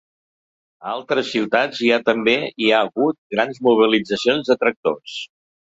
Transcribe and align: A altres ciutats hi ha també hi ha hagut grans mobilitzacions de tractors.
A 0.85 0.93
altres 0.93 1.27
ciutats 1.33 1.83
hi 1.87 1.91
ha 1.91 1.99
també 2.09 2.35
hi 2.65 2.71
ha 2.71 2.81
hagut 2.87 3.21
grans 3.37 3.63
mobilitzacions 3.71 4.51
de 4.53 4.59
tractors. 4.67 5.23